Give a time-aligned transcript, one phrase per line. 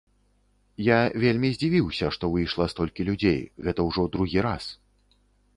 [0.85, 4.63] Я вельмі здзівіўся, што выйшла столькі людзей, гэта ўжо другі раз.